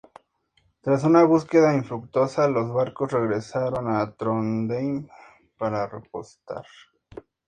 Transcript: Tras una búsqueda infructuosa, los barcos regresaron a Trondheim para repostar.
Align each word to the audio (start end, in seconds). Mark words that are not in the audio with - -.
Tras 0.81 1.03
una 1.03 1.25
búsqueda 1.25 1.75
infructuosa, 1.75 2.47
los 2.47 2.73
barcos 2.73 3.11
regresaron 3.11 3.87
a 3.87 4.11
Trondheim 4.15 5.07
para 5.59 5.85
repostar. 5.85 6.65